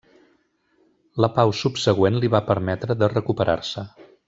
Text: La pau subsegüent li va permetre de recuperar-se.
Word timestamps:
La 1.25 1.29
pau 1.35 1.53
subsegüent 1.59 2.17
li 2.23 2.33
va 2.37 2.41
permetre 2.49 2.97
de 3.03 3.11
recuperar-se. 3.15 3.87